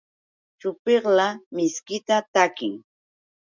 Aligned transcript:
Chupiqla 0.59 1.27
mishkita 1.55 2.17
takin. 2.33 2.73